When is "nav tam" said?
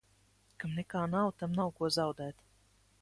1.11-1.53